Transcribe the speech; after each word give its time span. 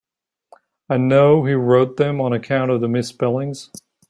I 0.89 0.97
know 0.97 1.45
he 1.45 1.53
wrote 1.53 1.97
them 1.97 2.19
on 2.21 2.33
account 2.33 2.71
of 2.71 2.81
the 2.81 2.87
misspellings. 2.87 3.69